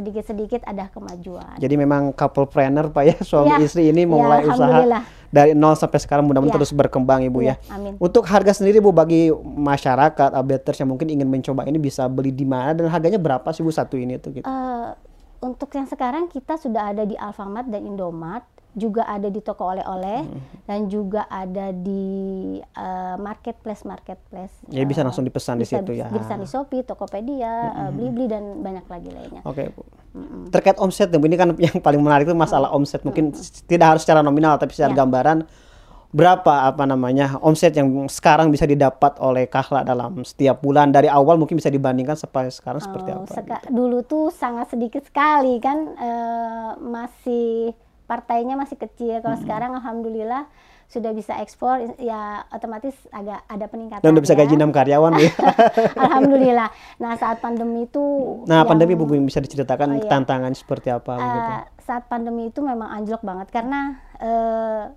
Sedikit-sedikit 0.00 0.64
ada 0.64 0.88
kemajuan. 0.88 1.60
Jadi 1.60 1.74
memang 1.76 2.10
couple 2.10 2.44
planner 2.44 2.88
Pak 2.88 3.04
ya 3.04 3.16
suami 3.20 3.52
Ya, 3.52 3.60
istri 3.60 3.86
ini 3.86 4.02
ya, 4.02 4.08
memulai 4.08 4.42
usaha 4.42 4.56
alhamdulillah. 4.56 5.02
dari 5.28 5.52
nol 5.52 5.76
sampai 5.76 6.00
sekarang 6.00 6.24
mudah-mudahan 6.24 6.50
Ya. 6.50 6.58
terus 6.58 6.72
berkembang 6.72 7.20
Ibu 7.22 7.38
ya. 7.40 7.54
Iya, 7.54 7.56
amin. 7.70 7.92
Untuk 7.96 8.24
harga 8.24 8.50
sendiri 8.52 8.80
Bu 8.80 8.90
bagi 8.90 9.28
masyarakat 9.44 10.32
updaters 10.32 10.80
yang 10.80 10.88
mungkin 10.88 11.06
ingin 11.06 11.28
mencoba 11.28 11.62
ini 11.64 11.76
bisa 11.76 12.08
beli 12.08 12.32
di 12.32 12.42
mana 12.42 12.72
dan 12.72 12.88
harganya 12.88 13.16
berapa 13.16 13.44
sih 13.50 13.60
Bu 13.60 13.68
satu 13.68 13.94
ini 13.94 14.16
tuh 14.16 14.34
gitu. 14.34 14.44
Eh, 14.44 14.88
untuk 15.38 15.68
yang 15.70 15.84
sekarang 15.84 16.26
kita 16.26 16.56
sudah 16.56 16.90
ada 16.90 17.04
di 17.04 17.14
Alfamart 17.14 17.64
dan 17.66 17.84
Indomart, 17.84 18.44
juga 18.72 19.02
ada 19.02 19.26
di 19.26 19.38
toko 19.38 19.66
oleh-oleh 19.68 20.22
Hmm. 20.22 20.40
dan 20.64 20.86
juga 20.86 21.26
ada 21.26 21.70
di 21.70 22.04
eh, 22.60 23.16
marketplace 23.16 23.82
marketplace. 23.82 24.54
Ya, 24.66 24.82
bisa 24.82 25.00
Eh, 25.00 25.04
langsung 25.04 25.22
dipesan 25.22 25.56
di 25.56 25.64
bisa 25.64 25.78
situ 25.78 25.92
ya. 25.92 26.06
Dipesan 26.06 26.38
di 26.38 26.46
Shopee, 26.46 26.82
Tokopedia, 26.82 27.52
eh, 27.80 27.90
Blibli 27.90 28.24
dan 28.24 28.58
banyak 28.58 28.86
lagi 28.86 29.08
lainnya. 29.08 29.42
Oke 29.42 29.68
Bu. 29.68 29.82
Terkait 30.48 30.76
omset 30.76 31.06
ini 31.08 31.34
kan 31.34 31.50
yang 31.60 31.78
paling 31.78 31.98
menarik 31.98 32.24
itu 32.24 32.34
masalah 32.34 32.70
omset. 32.70 33.02
Mungkin 33.02 33.34
tidak 33.66 33.86
harus 33.88 34.02
secara 34.02 34.20
nominal 34.20 34.54
tapi 34.54 34.70
secara 34.70 34.90
Ya. 34.90 34.98
gambaran 34.98 35.46
berapa 36.10 36.66
apa 36.66 36.82
namanya 36.84 37.38
omset 37.38 37.70
yang 37.72 37.86
sekarang 38.06 38.50
bisa 38.50 38.66
didapat 38.66 39.14
oleh 39.18 39.46
Kahla 39.46 39.82
dalam 39.82 40.22
setiap 40.24 40.58
bulan 40.58 40.90
dari 40.90 41.06
awal 41.06 41.38
mungkin 41.38 41.54
bisa 41.54 41.70
dibandingkan 41.70 42.18
sampai 42.18 42.50
sekarang 42.50 42.82
seperti 42.82 43.08
Oh, 43.08 43.22
apa? 43.22 43.30
seka- 43.32 43.66
dulu 43.68 44.02
tuh 44.02 44.26
sangat 44.28 44.66
sedikit 44.68 45.02
sekali 45.02 45.58
kan 45.58 45.78
eh, 45.92 46.70
masih 46.80 47.70
partainya 48.10 48.58
masih 48.58 48.74
kecil. 48.74 49.22
Kalau 49.22 49.38
sekarang 49.38 49.78
alhamdulillah 49.78 50.50
sudah 50.90 51.14
bisa 51.14 51.38
ekspor 51.38 51.78
ya 52.02 52.42
otomatis 52.50 52.98
agak 53.14 53.46
ada 53.46 53.70
peningkatan. 53.70 54.02
Dan 54.02 54.10
udah 54.10 54.24
bisa 54.26 54.34
ya. 54.34 54.42
gaji 54.42 54.54
6 54.58 54.74
karyawan 54.74 55.12
ya. 55.16 55.30
Alhamdulillah. 56.02 56.68
Nah 56.98 57.14
saat 57.14 57.38
pandemi 57.38 57.86
itu 57.86 58.02
Nah, 58.44 58.66
yang, 58.66 58.68
pandemi 58.68 58.98
Bu 58.98 59.06
bisa 59.06 59.38
diceritakan 59.38 59.86
Oh, 59.88 60.02
iya. 60.02 60.10
tantangan 60.10 60.50
seperti 60.50 60.90
apa 60.90 61.14
begitu. 61.14 61.50
eh, 61.54 61.62
saat 61.78 62.10
pandemi 62.10 62.50
itu 62.50 62.58
memang 62.58 62.90
anjlok 62.90 63.22
banget 63.22 63.54
karena 63.54 64.02
eh, 64.18 64.90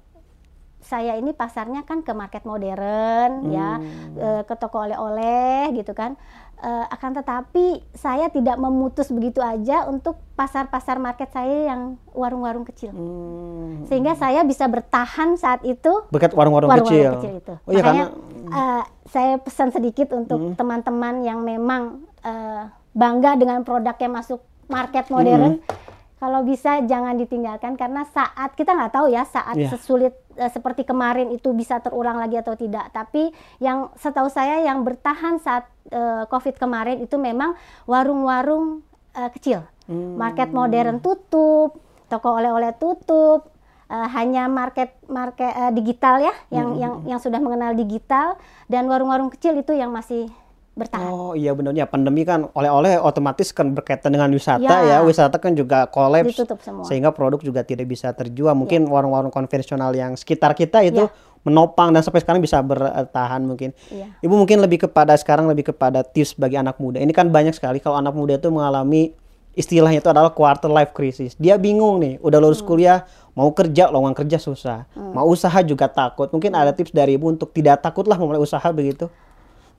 saya 0.83 1.15
ini 1.15 1.31
pasarnya 1.31 1.87
kan 1.87 2.03
ke 2.03 2.11
market 2.11 2.43
modern 2.43 3.47
ya, 3.47 3.79
Hmm. 3.79 4.17
eh, 4.17 4.41
ke 4.43 4.53
toko 4.57 4.83
oleh-oleh 4.83 5.71
gitu 5.73 5.93
kan. 5.93 6.17
Eh, 6.63 6.85
akan 6.87 7.11
tetapi 7.19 7.83
saya 7.91 8.31
tidak 8.31 8.55
memutus 8.55 9.11
begitu 9.11 9.43
aja 9.43 9.83
untuk 9.83 10.15
pasar-pasar 10.39 10.95
market 10.95 11.27
saya 11.27 11.67
yang 11.67 11.99
warung-warung 12.15 12.63
kecil. 12.63 12.95
Hmm. 12.95 13.83
Sehingga 13.83 14.15
saya 14.15 14.47
bisa 14.47 14.71
bertahan 14.71 15.35
saat 15.35 15.59
itu 15.67 15.91
Berkat 16.07 16.31
warung-warung 16.31 16.71
kecil. 16.79 17.19
kecil 17.19 17.33
itu. 17.43 17.53
Oh 17.59 17.67
iya 17.67 17.83
Makanya 17.83 17.83
karena 17.83 18.05
Hmm. 18.47 18.79
eh, 18.79 18.83
saya 19.11 19.33
pesan 19.43 19.75
sedikit 19.75 20.15
untuk 20.15 20.55
teman-teman 20.55 21.27
yang 21.27 21.43
memang 21.43 22.07
eh, 22.23 22.63
bangga 22.95 23.35
dengan 23.35 23.67
produk 23.67 23.99
yang 23.99 24.15
masuk 24.15 24.39
market 24.71 25.11
modern. 25.11 25.59
Hmm. 25.59 25.81
Kalau 26.15 26.47
bisa 26.47 26.79
jangan 26.79 27.19
ditinggalkan 27.19 27.75
karena 27.75 28.07
saat 28.07 28.55
kita 28.55 28.71
nggak 28.71 28.95
tahu 28.95 29.11
ya 29.11 29.27
saat 29.27 29.59
Iya. 29.59 29.67
sesulit 29.67 30.15
seperti 30.49 30.83
kemarin 30.83 31.29
itu 31.29 31.53
bisa 31.53 31.79
terulang 31.79 32.17
lagi 32.17 32.39
atau 32.39 32.57
tidak. 32.57 32.89
Tapi 32.93 33.29
yang 33.61 33.93
setahu 33.97 34.27
saya 34.27 34.61
yang 34.65 34.81
bertahan 34.81 35.37
saat 35.39 35.69
eh, 35.93 36.23
COVID 36.27 36.55
kemarin 36.57 37.01
itu 37.01 37.15
memang 37.17 37.53
warung-warung 37.85 38.81
eh, 39.13 39.29
kecil. 39.33 39.65
Hmm. 39.85 40.15
Market 40.15 40.49
modern 40.55 41.03
tutup, 41.03 41.77
toko 42.07 42.39
oleh-oleh 42.39 42.73
tutup, 42.79 43.51
eh, 43.91 44.07
hanya 44.15 44.47
market 44.49 44.95
market 45.05 45.51
eh, 45.53 45.71
digital 45.75 46.23
ya, 46.23 46.33
yang 46.49 46.67
Hmm. 46.73 46.81
yang 46.81 46.93
yang 47.15 47.19
sudah 47.19 47.39
mengenal 47.41 47.75
digital 47.77 48.39
dan 48.71 48.89
warung-warung 48.89 49.29
kecil 49.29 49.53
itu 49.59 49.75
yang 49.75 49.91
masih 49.93 50.31
bertahan. 50.73 51.05
Oh 51.13 51.33
iya 51.37 51.53
benar 51.53 51.77
ya 51.77 51.85
pandemi 51.85 52.25
kan 52.25 52.49
oleh-oleh 52.57 52.97
otomatis 52.97 53.53
kan 53.53 53.77
berkaitan 53.77 54.09
dengan 54.09 54.29
wisata 54.33 54.61
ya. 54.61 54.97
Ya. 54.97 55.05
Wisata 55.05 55.37
kan 55.37 55.53
juga 55.53 55.85
kolaps. 55.85 56.33
Ya. 56.33 56.45
sehingga 56.85 57.13
produk 57.13 57.39
juga 57.41 57.61
tidak 57.61 57.85
bisa 57.85 58.09
terjual. 58.11 58.57
Mungkin 58.57 58.89
warung-warung 58.89 59.29
konvensional 59.29 59.93
yang 59.93 60.17
sekitar 60.17 60.57
kita 60.57 60.81
itu 60.81 61.05
menopang 61.43 61.91
dan 61.91 62.01
sampai 62.01 62.23
sekarang 62.23 62.41
bisa 62.41 62.57
bertahan 62.63 63.43
mungkin. 63.43 63.75
Iya. 63.91 64.15
Ibu 64.23 64.33
mungkin 64.33 64.63
lebih 64.63 64.89
kepada 64.89 65.13
sekarang 65.19 65.45
lebih 65.45 65.75
kepada 65.75 66.01
tips 66.01 66.33
bagi 66.39 66.57
anak 66.57 66.79
muda. 66.81 66.97
Ini 66.97 67.11
kan 67.13 67.29
banyak 67.29 67.53
sekali 67.53 67.77
kalau 67.77 67.99
anak 67.99 68.15
muda 68.15 68.39
itu 68.39 68.49
mengalami 68.49 69.13
istilahnya 69.53 70.01
itu 70.01 70.09
adalah 70.09 70.33
quarter 70.33 70.71
life 70.71 70.97
crisis. 70.97 71.37
Dia 71.37 71.61
bingung 71.61 72.01
nih, 72.01 72.17
udah 72.25 72.41
lulus 72.41 72.65
Hmm. 72.65 72.73
kuliah, 72.73 73.05
mau 73.37 73.53
kerja, 73.53 73.85
lowongan 73.93 74.17
kerja 74.17 74.41
susah. 74.41 74.89
Mau 74.97 75.29
usaha 75.29 75.61
juga 75.61 75.85
takut. 75.85 76.25
Mungkin 76.33 76.57
ada 76.57 76.73
tips 76.73 76.89
dari 76.89 77.21
Ibu 77.21 77.37
untuk 77.37 77.53
tidak 77.53 77.85
takutlah 77.85 78.17
memulai 78.17 78.41
usaha 78.41 78.65
begitu. 78.73 79.13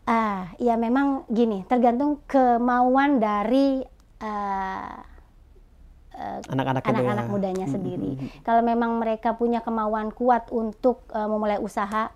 Ah, 0.05 0.53
ya 0.61 0.77
memang 0.77 1.25
gini, 1.33 1.65
tergantung 1.65 2.21
kemauan 2.29 3.25
dari 3.25 3.81
eh, 4.21 4.97
Anak-anak 6.47 6.87
itu 6.87 6.91
anak-anak 6.95 7.27
ya. 7.27 7.33
mudanya 7.33 7.67
sendiri. 7.67 8.15
Kalau 8.47 8.63
memang 8.63 9.03
mereka 9.03 9.35
punya 9.35 9.65
kemauan 9.65 10.13
kuat 10.13 10.53
untuk 10.53 11.09
eh, 11.11 11.25
memulai 11.25 11.57
usaha, 11.57 12.13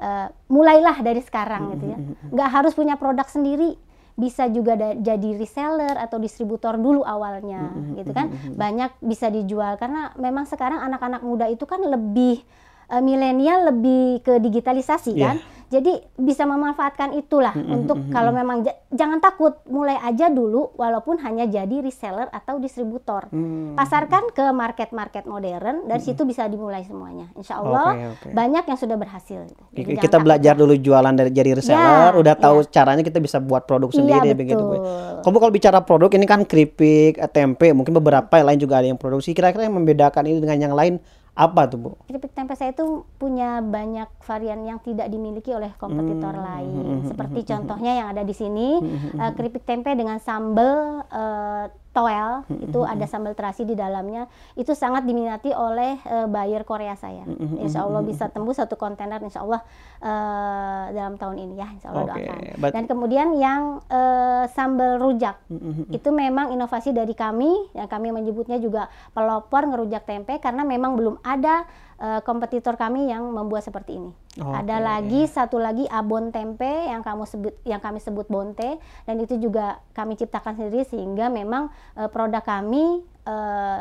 eh, 0.00 0.26
mulailah 0.48 0.96
dari 1.04 1.20
sekarang 1.20 1.76
gitu 1.76 1.84
ya. 1.92 1.98
Nggak 2.32 2.50
harus 2.50 2.72
punya 2.72 2.96
produk 2.96 3.28
sendiri, 3.28 3.76
bisa 4.16 4.48
juga 4.48 4.74
jadi 4.96 5.36
reseller 5.36 5.94
atau 6.00 6.16
distributor 6.16 6.80
dulu 6.80 7.04
awalnya, 7.04 7.68
gitu 8.00 8.16
kan. 8.16 8.32
Banyak 8.32 8.96
bisa 9.04 9.28
dijual 9.28 9.76
karena 9.76 10.16
memang 10.16 10.48
sekarang 10.48 10.80
anak-anak 10.80 11.20
muda 11.20 11.46
itu 11.52 11.68
kan 11.68 11.84
lebih 11.84 12.40
eh, 12.88 13.00
milenial 13.00 13.68
lebih 13.68 14.20
ke 14.20 14.38
digitalisasi 14.38 15.12
Iya. 15.12 15.26
kan. 15.26 15.38
Jadi 15.66 15.98
bisa 16.14 16.46
memanfaatkan 16.46 17.10
itulah 17.12 17.50
untuk 17.50 17.98
kalau 18.08 18.30
memang 18.30 18.62
ja- 18.62 18.78
jangan 18.86 19.18
takut 19.18 19.58
mulai 19.66 19.98
aja 19.98 20.30
dulu 20.30 20.70
walaupun 20.72 21.18
hanya 21.18 21.42
jadi 21.44 21.82
reseller 21.82 22.30
atau 22.30 22.62
distributor. 22.62 23.26
Hmm. 23.26 23.74
Pasarkan 23.74 24.30
ke 24.30 24.46
market-market 24.46 25.26
modern 25.26 25.82
dari 25.84 25.98
situ 25.98 26.22
bisa 26.22 26.46
dimulai 26.46 26.86
semuanya. 26.86 27.34
Insya 27.34 27.58
Allah 27.58 27.98
Oke, 27.98 28.06
oke. 28.06 28.28
banyak 28.30 28.62
yang 28.64 28.78
sudah 28.78 28.94
berhasil. 28.94 29.42
Jadi 29.74 29.98
kita 29.98 30.22
belajar 30.22 30.54
dulu 30.54 30.78
jualan 30.78 31.10
dari 31.10 31.34
jadi 31.34 31.58
reseller, 31.58 32.14
Ya, 32.14 32.14
udah 32.14 32.34
tahu 32.38 32.62
ya. 32.62 32.70
caranya 32.72 33.02
kita 33.02 33.18
bisa 33.18 33.42
buat 33.42 33.66
produk 33.66 33.90
Iya, 33.90 33.98
sendiri 33.98 34.38
begitu 34.38 34.62
Bu. 34.62 34.70
betul. 34.70 34.86
Kamu 35.20 35.36
kalau 35.40 35.50
bicara 35.50 35.78
produk 35.82 36.14
ini 36.14 36.24
kan 36.24 36.46
keripik, 36.46 37.18
tempe, 37.28 37.74
mungkin 37.74 37.90
beberapa 37.90 38.30
yang 38.32 38.46
lain 38.46 38.60
juga 38.62 38.78
ada 38.78 38.86
yang 38.86 38.96
produksi. 38.96 39.34
Kira-kira 39.34 39.66
yang 39.66 39.74
membedakan 39.74 40.22
ini 40.24 40.38
dengan 40.38 40.62
yang 40.62 40.74
lain 40.74 41.02
apa 41.36 41.68
tuh 41.68 41.78
Bu? 41.78 41.90
Keripik 42.08 42.32
tempe 42.32 42.56
saya 42.56 42.72
itu 42.72 43.04
punya 43.16 43.60
banyak 43.60 44.08
varian 44.24 44.64
yang 44.64 44.80
tidak 44.80 45.06
dimiliki 45.06 45.52
oleh 45.52 45.68
kompetitor 45.76 46.32
Hmm. 46.32 46.42
lain. 46.42 46.74
Seperti 47.04 47.44
contohnya 47.44 47.92
yang 47.94 48.08
ada 48.10 48.24
di 48.24 48.32
sini, 48.32 48.80
eh, 49.14 49.32
keripik 49.36 49.62
tempe 49.62 49.92
dengan 49.92 50.16
sambal 50.16 51.04
eh, 51.06 51.64
toel, 51.96 52.44
itu 52.60 52.84
ada 52.84 53.08
sambal 53.08 53.32
terasi 53.32 53.64
di 53.64 53.72
dalamnya. 53.72 54.28
Itu 54.52 54.76
sangat 54.76 55.08
diminati 55.08 55.48
oleh 55.50 55.96
eh, 55.96 56.28
buyer 56.28 56.60
Korea 56.62 56.92
saya. 56.92 57.24
Insya 57.56 57.82
Allah 57.82 58.04
bisa 58.04 58.28
tembus 58.28 58.60
satu 58.60 58.76
kontainer, 58.76 59.16
Insya 59.18 59.40
Allah 59.40 59.64
eh, 59.98 60.84
dalam 60.92 61.16
tahun 61.16 61.36
ini 61.40 61.54
ya, 61.56 61.68
Insya 61.72 61.88
Allah 61.90 62.04
Oke, 62.06 62.20
doakan. 62.20 62.38
but- 62.60 62.72
Dan 62.76 62.84
kemudian 62.84 63.28
yang 63.34 63.80
eh, 63.88 64.44
sambal 64.52 65.00
rujak, 65.00 65.40
itu 65.88 66.08
memang 66.10 66.52
inovasi 66.52 66.92
dari 66.92 67.16
kami, 67.16 67.72
yang 67.72 67.88
kami 67.88 68.12
menyebutnya 68.12 68.60
juga 68.60 68.92
pelopor 69.10 69.64
ngerujak 69.64 70.04
tempe 70.04 70.36
karena 70.36 70.62
memang 70.62 70.92
belum 70.94 71.16
ada 71.22 71.64
eh, 72.00 72.20
kompetitor 72.24 72.76
kami 72.76 73.08
yang 73.08 73.28
membuat 73.30 73.64
seperti 73.64 74.00
ini. 74.00 74.10
Ada 74.36 74.80
Oke. 74.80 74.84
lagi 74.84 75.20
satu 75.28 75.56
lagi 75.56 75.84
abon 75.88 76.28
tempe 76.28 76.68
yang 76.68 77.00
kamu 77.00 77.24
sebut 77.24 77.54
yang 77.64 77.80
kami 77.80 77.98
sebut 78.00 78.28
bonte 78.28 78.76
dan 79.08 79.16
itu 79.16 79.40
juga 79.40 79.80
kami 79.96 80.16
ciptakan 80.16 80.60
sendiri 80.60 80.84
sehingga 80.84 81.32
memang 81.32 81.72
eh, 81.96 82.08
produk 82.08 82.44
kami 82.44 83.04
eh, 83.24 83.80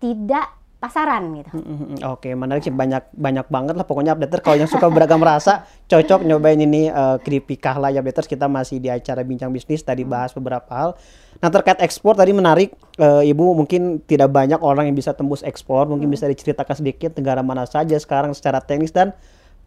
tidak 0.00 0.63
pasaran 0.84 1.32
gitu. 1.40 1.56
Mm-mm, 1.56 2.04
Oke, 2.12 2.36
menarik 2.36 2.60
sih 2.60 2.68
banyak 2.68 3.08
banyak 3.16 3.48
banget 3.48 3.72
lah 3.72 3.88
pokoknya 3.88 4.12
updater 4.12 4.44
kalau 4.44 4.60
yang 4.60 4.68
suka 4.68 4.84
beragam 4.92 5.24
rasa 5.24 5.64
cocok 5.90 6.20
nyobain 6.28 6.60
ini 6.60 6.92
eh, 6.92 7.16
keripik 7.24 7.64
kahla 7.64 7.88
ya 7.88 8.04
updaters 8.04 8.28
kita 8.28 8.44
masih 8.44 8.84
di 8.84 8.92
acara 8.92 9.24
bincang 9.24 9.48
bisnis 9.48 9.80
tadi 9.80 10.04
bahas 10.04 10.36
beberapa 10.36 10.68
hal. 10.68 10.92
Nah 11.40 11.48
terkait 11.48 11.80
ekspor 11.80 12.12
tadi 12.12 12.36
menarik 12.36 12.76
eh, 13.00 13.24
ibu 13.24 13.56
mungkin 13.56 14.04
tidak 14.04 14.28
banyak 14.28 14.60
orang 14.60 14.92
yang 14.92 14.96
bisa 14.96 15.16
tembus 15.16 15.40
ekspor 15.40 15.88
mungkin 15.88 16.12
bisa 16.12 16.28
diceritakan 16.28 16.76
sedikit 16.76 17.16
negara 17.16 17.40
mana 17.40 17.64
saja 17.64 17.96
sekarang 17.96 18.36
secara 18.36 18.60
teknis 18.60 18.92
dan 18.92 19.16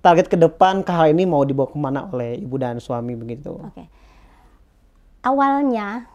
target 0.06 0.30
ke 0.30 0.38
depan 0.38 0.86
kahla 0.86 1.10
ini 1.10 1.26
mau 1.26 1.42
dibawa 1.42 1.66
ke 1.74 1.78
mana 1.82 2.06
oleh 2.14 2.38
ibu 2.38 2.62
dan 2.62 2.78
suami 2.78 3.18
begitu. 3.18 3.58
Oke. 3.58 3.90
Awalnya 5.26 6.06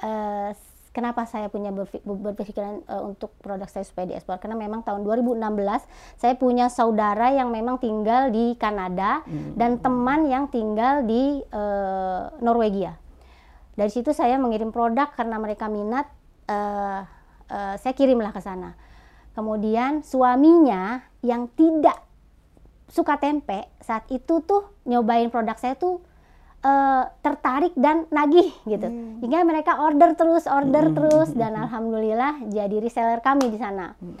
eh, 0.00 0.56
kenapa 0.96 1.28
saya 1.28 1.52
punya 1.52 1.68
berpikiran 2.00 2.80
uh, 2.88 3.04
untuk 3.04 3.36
produk 3.44 3.68
saya 3.68 3.84
supaya 3.84 4.16
diekspor 4.16 4.40
karena 4.40 4.56
memang 4.56 4.80
tahun 4.80 5.04
2016 5.04 5.36
saya 6.16 6.34
punya 6.40 6.72
saudara 6.72 7.36
yang 7.36 7.52
memang 7.52 7.76
tinggal 7.76 8.32
di 8.32 8.56
Kanada 8.56 9.20
hmm. 9.28 9.60
dan 9.60 9.76
teman 9.76 10.24
yang 10.24 10.48
tinggal 10.48 11.04
di 11.04 11.44
uh, 11.52 12.32
Norwegia. 12.40 12.96
Dari 13.76 13.92
situ 13.92 14.16
saya 14.16 14.40
mengirim 14.40 14.72
produk 14.72 15.12
karena 15.12 15.36
mereka 15.36 15.68
minat, 15.68 16.08
uh, 16.48 17.04
uh, 17.52 17.74
saya 17.76 17.92
kirimlah 17.92 18.32
ke 18.32 18.40
sana. 18.40 18.72
Kemudian 19.36 20.00
suaminya 20.00 21.04
yang 21.20 21.52
tidak 21.52 22.00
suka 22.88 23.20
tempe 23.20 23.68
saat 23.84 24.08
itu 24.08 24.40
tuh 24.48 24.72
nyobain 24.88 25.28
produk 25.28 25.60
saya 25.60 25.76
tuh 25.76 26.00
uh, 26.66 27.04
tertarik 27.22 27.72
dan 27.78 28.10
nagih 28.10 28.50
gitu. 28.66 28.88
Hmm. 28.90 29.22
Hingga 29.22 29.46
mereka 29.46 29.78
order 29.78 30.18
terus, 30.18 30.50
order 30.50 30.90
hmm. 30.90 30.94
terus 30.98 31.30
dan 31.38 31.54
alhamdulillah 31.54 32.42
jadi 32.50 32.76
reseller 32.82 33.22
kami 33.22 33.54
di 33.54 33.58
sana. 33.62 33.94
Hmm. 34.02 34.18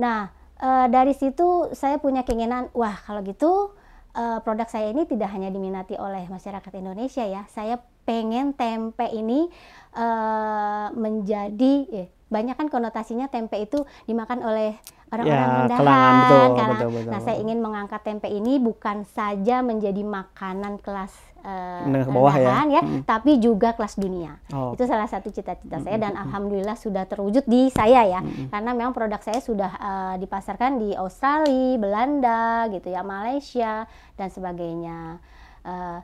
Nah, 0.00 0.32
uh, 0.64 0.86
dari 0.88 1.12
situ 1.12 1.68
saya 1.76 2.00
punya 2.00 2.24
keinginan, 2.24 2.72
wah 2.72 2.96
kalau 3.04 3.20
gitu 3.20 3.76
uh, 4.16 4.38
produk 4.40 4.68
saya 4.68 4.88
ini 4.88 5.04
tidak 5.04 5.28
hanya 5.36 5.52
diminati 5.52 6.00
oleh 6.00 6.24
masyarakat 6.32 6.72
Indonesia 6.72 7.28
ya. 7.28 7.44
Saya 7.52 7.76
pengen 8.02 8.56
tempe 8.56 9.06
ini 9.14 9.46
uh, 9.94 10.90
menjadi 10.96 11.74
eh, 11.92 12.08
banyak 12.32 12.56
kan 12.56 12.72
konotasinya 12.72 13.28
tempe 13.28 13.60
itu 13.60 13.84
dimakan 14.08 14.40
oleh 14.42 14.80
orang-orang 15.12 15.36
ya, 15.44 15.56
rendahan 15.68 16.14
betul, 16.16 16.46
betul, 16.56 16.90
betul, 16.96 17.10
nah 17.12 17.20
saya 17.20 17.36
ingin 17.36 17.60
mengangkat 17.60 18.00
tempe 18.00 18.32
ini 18.32 18.56
bukan 18.56 19.04
saja 19.12 19.60
menjadi 19.60 20.00
makanan 20.00 20.80
kelas 20.80 21.12
uh, 21.44 22.08
bawah 22.08 22.32
ya, 22.40 22.64
ya 22.64 22.82
hmm. 22.82 23.04
tapi 23.04 23.36
juga 23.36 23.76
kelas 23.76 24.00
dunia 24.00 24.40
oh. 24.56 24.72
itu 24.72 24.88
salah 24.88 25.04
satu 25.04 25.28
cita-cita 25.28 25.78
hmm. 25.78 25.84
saya 25.84 25.96
dan 26.00 26.16
alhamdulillah 26.16 26.80
sudah 26.80 27.04
terwujud 27.04 27.44
di 27.44 27.68
saya 27.68 28.08
ya 28.08 28.20
hmm. 28.24 28.48
karena 28.48 28.70
memang 28.72 28.96
produk 28.96 29.20
saya 29.20 29.44
sudah 29.44 29.72
uh, 29.76 30.14
dipasarkan 30.16 30.80
di 30.80 30.96
Australia 30.96 31.76
Belanda 31.76 32.72
gitu 32.72 32.88
ya 32.88 33.04
Malaysia 33.04 33.84
dan 34.16 34.28
sebagainya 34.32 35.20
uh, 35.68 36.00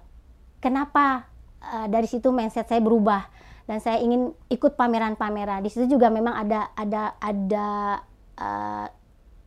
kenapa 0.60 1.24
uh, 1.64 1.86
dari 1.88 2.04
situ 2.04 2.28
mindset 2.28 2.68
saya 2.68 2.84
berubah 2.84 3.47
dan 3.68 3.84
saya 3.84 4.00
ingin 4.00 4.32
ikut 4.48 4.80
pameran-pameran 4.80 5.60
di 5.60 5.68
situ 5.68 6.00
juga 6.00 6.08
memang 6.08 6.32
ada 6.32 6.72
ada 6.72 7.12
ada 7.20 7.68
uh, 8.40 8.86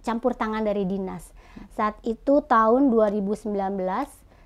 campur 0.05 0.37
tangan 0.37 0.61
dari 0.61 0.85
dinas. 0.85 1.33
Saat 1.73 1.97
itu 2.05 2.45
tahun 2.45 2.93
2019 2.93 3.49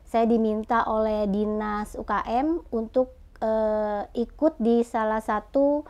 saya 0.07 0.25
diminta 0.31 0.87
oleh 0.87 1.27
dinas 1.27 1.99
UKM 1.99 2.71
untuk 2.71 3.19
uh, 3.43 4.07
ikut 4.15 4.55
di 4.63 4.79
salah 4.87 5.19
satu 5.19 5.83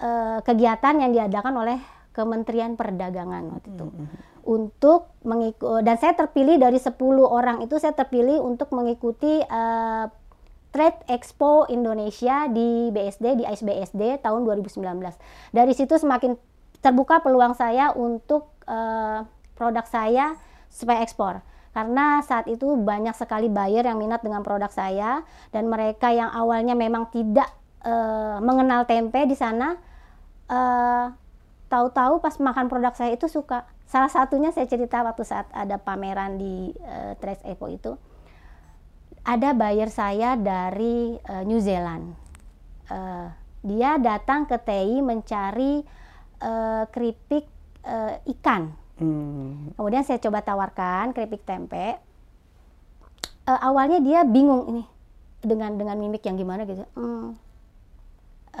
uh, 0.00 0.40
kegiatan 0.40 0.96
yang 0.96 1.12
diadakan 1.12 1.54
oleh 1.60 1.78
Kementerian 2.16 2.74
Perdagangan 2.74 3.52
waktu 3.52 3.68
itu. 3.68 3.84
Mm 3.84 3.92
-hmm. 3.92 4.18
Untuk 4.40 5.12
mengikut 5.28 5.84
dan 5.84 6.00
saya 6.00 6.16
terpilih 6.16 6.56
dari 6.56 6.80
10 6.80 6.96
orang 7.20 7.60
itu 7.60 7.76
saya 7.76 7.92
terpilih 7.92 8.40
untuk 8.40 8.72
mengikuti 8.72 9.44
uh, 9.44 10.08
Trade 10.70 11.02
Expo 11.10 11.66
Indonesia 11.66 12.46
di 12.46 12.94
BSD 12.94 13.42
di 13.42 13.44
ISBSD 13.46 14.22
tahun 14.22 14.46
2019. 14.46 14.86
Dari 15.50 15.72
situ 15.74 15.98
semakin 15.98 16.38
terbuka 16.78 17.18
peluang 17.20 17.58
saya 17.58 17.90
untuk 17.92 18.54
uh, 18.70 19.26
produk 19.58 19.84
saya 19.84 20.38
supaya 20.70 21.02
ekspor. 21.02 21.42
Karena 21.70 22.22
saat 22.22 22.50
itu 22.50 22.66
banyak 22.78 23.14
sekali 23.14 23.46
buyer 23.46 23.86
yang 23.86 23.98
minat 23.98 24.22
dengan 24.22 24.42
produk 24.42 24.70
saya 24.70 25.22
dan 25.54 25.70
mereka 25.70 26.10
yang 26.10 26.30
awalnya 26.30 26.74
memang 26.74 27.10
tidak 27.10 27.50
uh, 27.82 28.42
mengenal 28.42 28.86
tempe 28.86 29.22
di 29.26 29.34
sana 29.38 29.78
uh, 30.50 31.14
tahu-tahu 31.70 32.18
pas 32.18 32.34
makan 32.42 32.66
produk 32.66 32.94
saya 32.94 33.14
itu 33.14 33.30
suka. 33.30 33.66
Salah 33.86 34.10
satunya 34.10 34.50
saya 34.54 34.66
cerita 34.70 35.02
waktu 35.02 35.22
saat 35.26 35.46
ada 35.50 35.78
pameran 35.78 36.38
di 36.38 36.74
uh, 36.78 37.14
Trace 37.18 37.42
Expo 37.46 37.70
itu 37.70 37.94
ada 39.24 39.52
buyer 39.52 39.92
saya 39.92 40.36
dari 40.36 41.16
uh, 41.28 41.44
New 41.44 41.60
Zealand 41.60 42.20
uh, 42.90 43.26
dia 43.62 43.96
datang 44.00 44.44
ke 44.44 44.56
TI 44.58 45.00
mencari 45.00 45.84
uh, 46.42 46.84
keripik 46.90 47.46
uh, 47.86 48.18
ikan. 48.36 48.72
Hmm. 49.00 49.72
Kemudian 49.76 50.04
saya 50.04 50.20
coba 50.20 50.44
tawarkan 50.44 51.16
keripik 51.16 51.44
tempe. 51.46 51.96
Uh, 53.48 53.60
awalnya 53.64 54.00
dia 54.04 54.20
bingung 54.26 54.68
ini 54.68 54.84
dengan 55.40 55.72
dengan 55.76 55.96
mimik 55.96 56.20
yang 56.24 56.36
gimana 56.36 56.68
gitu. 56.68 56.84
Hmm, 56.92 57.36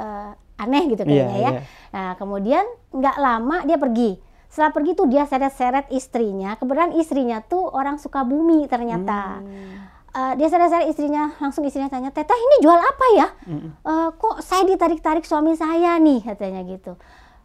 uh, 0.00 0.32
aneh 0.56 0.84
gitu 0.92 1.04
kayaknya 1.04 1.36
yeah, 1.36 1.44
ya. 1.44 1.50
Yeah. 1.52 1.62
Nah 1.92 2.08
kemudian 2.16 2.64
nggak 2.92 3.16
lama 3.20 3.56
dia 3.68 3.76
pergi. 3.76 4.16
Setelah 4.50 4.74
pergi 4.74 4.98
tuh 4.98 5.06
dia 5.06 5.24
seret-seret 5.30 5.86
istrinya. 5.94 6.58
Kebetulan 6.58 6.90
istrinya 6.98 7.38
tuh 7.44 7.70
orang 7.70 8.02
suka 8.02 8.26
bumi 8.26 8.66
ternyata. 8.66 9.40
Hmm. 9.40 9.89
Uh, 10.10 10.34
dia 10.34 10.50
seret-seret 10.50 10.90
istrinya, 10.90 11.30
langsung 11.38 11.62
istrinya 11.62 11.86
tanya, 11.86 12.10
Teteh 12.10 12.34
ini 12.34 12.56
jual 12.66 12.74
apa 12.74 13.06
ya? 13.14 13.28
Hmm. 13.46 13.70
Uh, 13.86 14.08
kok 14.18 14.42
saya 14.42 14.66
ditarik-tarik 14.66 15.22
suami 15.22 15.54
saya 15.54 15.94
nih, 16.02 16.18
katanya 16.26 16.66
gitu. 16.66 16.98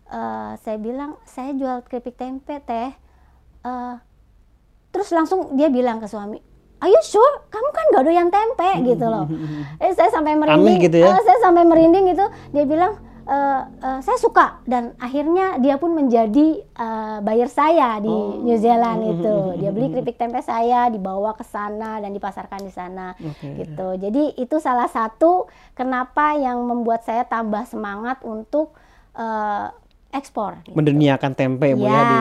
Uh, 0.10 0.58
saya 0.65 0.82
bilang 0.82 1.21
saya 1.30 1.54
jual 1.54 1.86
keripik 1.86 2.17
tempe 2.17 2.58
teh. 2.65 2.89
Uh, 3.62 4.01
terus 4.89 5.13
langsung 5.13 5.54
dia 5.58 5.69
bilang 5.69 6.01
ke 6.01 6.10
suami 6.10 6.41
ayo 6.86 6.99
sure? 7.01 7.36
Kamu 7.49 7.69
kan 7.71 7.86
gak 7.97 8.04
doyan 8.06 8.30
tempe 8.30 8.69
gitu 8.86 9.06
loh. 9.08 9.25
Eh 9.84 9.91
saya 9.95 10.10
sampai 10.12 10.38
merinding. 10.38 10.78
Gitu 10.80 10.97
ya? 11.01 11.10
uh, 11.15 11.21
saya 11.23 11.38
sampai 11.41 11.63
merinding 11.63 12.13
gitu. 12.13 12.25
Dia 12.51 12.63
bilang 12.67 13.01
uh, 13.26 13.62
uh, 13.68 14.00
saya 14.02 14.18
suka 14.22 14.62
dan 14.70 14.94
akhirnya 15.02 15.58
dia 15.60 15.76
pun 15.82 15.98
menjadi 15.98 16.62
uh, 16.78 17.20
buyer 17.26 17.50
saya 17.50 17.98
di 18.00 18.10
oh. 18.10 18.42
New 18.42 18.58
Zealand 18.58 19.02
itu. 19.18 19.36
Dia 19.62 19.70
beli 19.74 19.92
keripik 19.92 20.18
tempe 20.18 20.40
saya 20.46 20.88
dibawa 20.90 21.34
ke 21.34 21.44
sana 21.46 22.00
dan 22.00 22.14
dipasarkan 22.14 22.62
di 22.64 22.72
sana 22.72 23.18
okay. 23.18 23.66
gitu. 23.66 23.98
Jadi 24.00 24.38
itu 24.40 24.56
salah 24.62 24.88
satu 24.88 25.50
kenapa 25.74 26.38
yang 26.38 26.62
membuat 26.64 27.04
saya 27.04 27.26
tambah 27.26 27.66
semangat 27.68 28.22
untuk 28.22 28.78
uh, 29.18 29.74
ekspor. 30.15 30.63
Gitu. 30.63 30.73
Menduniakan 30.73 31.32
tempe 31.36 31.75
bu 31.75 31.86
ya, 31.86 31.91
ya 31.91 32.01
di 32.08 32.17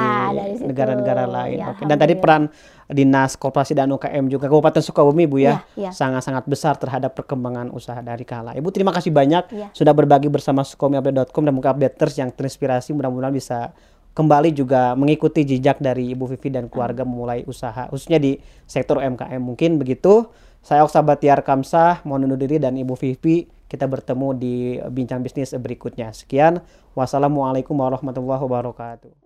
negara-negara 0.67 1.25
lain. 1.31 1.59
Ya, 1.63 1.71
Oke. 1.71 1.87
Dan 1.87 1.97
tadi 1.97 2.19
peran 2.19 2.51
dinas 2.91 3.39
koperasi 3.39 3.73
dan 3.73 3.89
UKM 3.95 4.29
juga 4.29 4.51
Kabupaten 4.51 4.83
Sukabumi 4.83 5.25
bu 5.25 5.41
ya, 5.41 5.63
ya, 5.79 5.89
ya. 5.89 5.91
sangat-sangat 5.95 6.45
besar 6.45 6.75
terhadap 6.77 7.15
perkembangan 7.15 7.71
usaha 7.71 8.03
dari 8.03 8.27
Kala. 8.27 8.53
Ibu 8.59 8.69
terima 8.75 8.91
kasih 8.91 9.15
banyak 9.15 9.45
ya. 9.55 9.69
sudah 9.73 9.95
berbagi 9.95 10.29
bersama 10.29 10.67
sukomiupdate.com 10.67 11.43
dan 11.47 11.53
mungkin 11.55 11.71
updaters 11.79 12.19
yang 12.19 12.35
terinspirasi 12.35 12.93
mudah-mudahan 12.93 13.33
bisa 13.33 13.73
kembali 14.15 14.55
juga 14.55 14.95
mengikuti 14.95 15.43
jejak 15.43 15.83
dari 15.83 16.15
Ibu 16.15 16.31
Vivi 16.35 16.49
dan 16.55 16.71
keluarga 16.71 17.03
memulai 17.03 17.43
usaha 17.49 17.91
khususnya 17.91 18.23
di 18.23 18.39
sektor 18.67 18.99
UMKM 18.99 19.41
mungkin 19.43 19.79
begitu. 19.79 20.27
Saya 20.65 20.81
Oksa 20.81 21.05
Batiar 21.05 21.45
Kamsah, 21.45 22.01
mohon 22.09 22.25
undur 22.25 22.41
diri 22.41 22.57
dan 22.57 22.73
Ibu 22.73 22.97
Vivi 22.97 23.45
kita 23.69 23.85
bertemu 23.85 24.29
di 24.33 24.55
bincang 24.81 25.21
bisnis 25.21 25.53
berikutnya. 25.53 26.09
Sekian, 26.17 26.65
wassalamualaikum 26.97 27.77
warahmatullahi 27.77 28.41
wabarakatuh. 28.41 29.24